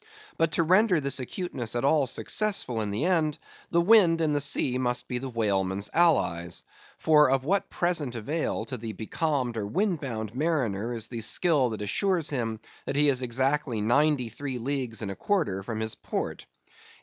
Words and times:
But 0.35 0.53
to 0.53 0.63
render 0.63 0.99
this 0.99 1.19
acuteness 1.19 1.75
at 1.75 1.85
all 1.85 2.07
successful 2.07 2.81
in 2.81 2.89
the 2.89 3.05
end, 3.05 3.37
the 3.69 3.79
wind 3.81 4.19
and 4.19 4.33
the 4.35 4.41
sea 4.41 4.79
must 4.79 5.07
be 5.07 5.19
the 5.19 5.29
whaleman's 5.29 5.91
allies; 5.93 6.63
for 6.97 7.29
of 7.29 7.43
what 7.43 7.69
present 7.69 8.15
avail 8.15 8.65
to 8.65 8.77
the 8.77 8.93
becalmed 8.93 9.57
or 9.57 9.67
windbound 9.67 10.33
mariner 10.33 10.91
is 10.95 11.09
the 11.09 11.21
skill 11.21 11.69
that 11.69 11.83
assures 11.83 12.31
him 12.31 12.61
he 12.91 13.09
is 13.09 13.21
exactly 13.21 13.79
ninety 13.79 14.29
three 14.29 14.57
leagues 14.57 15.03
and 15.03 15.11
a 15.11 15.15
quarter 15.15 15.61
from 15.61 15.79
his 15.81 15.93
port? 15.93 16.47